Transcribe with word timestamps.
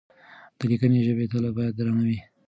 د 0.57 0.59
ليکنۍ 0.69 1.01
ژبې 1.07 1.25
تله 1.31 1.49
بايد 1.55 1.73
درنه 1.77 2.01
وي. 2.07 2.17